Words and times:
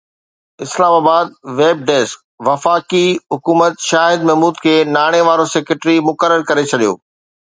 اسلام 0.65 0.93
آباد 1.01 1.27
(web 1.57 1.77
desk) 1.89 2.17
وفاقي 2.47 3.05
حڪومت 3.33 3.75
شاهد 3.89 4.25
محمود 4.29 4.57
کي 4.63 4.73
ناڻي 4.97 5.21
وارو 5.29 5.45
سيڪريٽري 5.53 5.97
مقرر 6.09 6.47
ڪري 6.49 6.65
ڇڏيو 6.73 6.95